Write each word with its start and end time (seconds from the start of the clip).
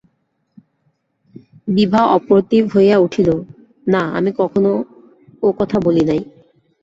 বিভা 1.67 2.01
অপ্রতিভ 2.15 2.61
হইয়া 2.73 2.97
উঠিল, 2.97 3.29
না, 3.87 4.01
আমি 4.17 4.31
কখনো 4.37 4.71
ও 5.43 5.47
কথা 5.59 5.77
বলি 5.85 6.03
নাই। 6.05 6.21